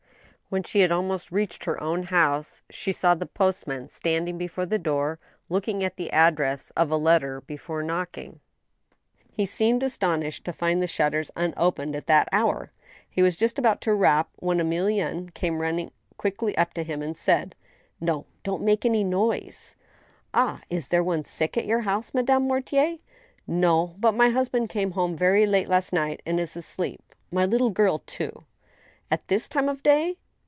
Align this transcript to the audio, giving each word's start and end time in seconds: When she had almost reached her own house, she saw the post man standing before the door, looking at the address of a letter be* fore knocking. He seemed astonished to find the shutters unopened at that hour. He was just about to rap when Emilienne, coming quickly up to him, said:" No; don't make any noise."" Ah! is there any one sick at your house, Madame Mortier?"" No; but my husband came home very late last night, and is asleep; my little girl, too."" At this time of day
When 0.51 0.63
she 0.63 0.81
had 0.81 0.91
almost 0.91 1.31
reached 1.31 1.63
her 1.63 1.81
own 1.81 2.03
house, 2.03 2.61
she 2.69 2.91
saw 2.91 3.15
the 3.15 3.25
post 3.25 3.67
man 3.67 3.87
standing 3.87 4.37
before 4.37 4.65
the 4.65 4.77
door, 4.77 5.17
looking 5.47 5.81
at 5.81 5.95
the 5.95 6.11
address 6.11 6.73
of 6.75 6.91
a 6.91 6.97
letter 6.97 7.39
be* 7.39 7.55
fore 7.55 7.81
knocking. 7.81 8.41
He 9.31 9.45
seemed 9.45 9.81
astonished 9.81 10.43
to 10.43 10.51
find 10.51 10.81
the 10.83 10.87
shutters 10.87 11.31
unopened 11.37 11.95
at 11.95 12.07
that 12.07 12.27
hour. 12.33 12.73
He 13.09 13.21
was 13.21 13.37
just 13.37 13.57
about 13.57 13.79
to 13.83 13.93
rap 13.93 14.27
when 14.41 14.57
Emilienne, 14.59 15.33
coming 15.33 15.89
quickly 16.17 16.57
up 16.57 16.73
to 16.73 16.83
him, 16.83 17.01
said:" 17.13 17.55
No; 18.01 18.25
don't 18.43 18.61
make 18.61 18.83
any 18.85 19.05
noise."" 19.05 19.77
Ah! 20.33 20.59
is 20.69 20.89
there 20.89 20.99
any 20.99 21.07
one 21.07 21.23
sick 21.23 21.55
at 21.55 21.65
your 21.65 21.83
house, 21.83 22.13
Madame 22.13 22.49
Mortier?"" 22.49 22.97
No; 23.63 23.95
but 23.99 24.11
my 24.15 24.31
husband 24.31 24.67
came 24.67 24.91
home 24.91 25.15
very 25.15 25.45
late 25.45 25.69
last 25.69 25.93
night, 25.93 26.21
and 26.25 26.41
is 26.41 26.57
asleep; 26.57 27.15
my 27.31 27.45
little 27.45 27.69
girl, 27.69 27.99
too."" 28.05 28.43
At 29.09 29.29
this 29.29 29.47
time 29.47 29.69
of 29.69 29.81
day 29.81 30.17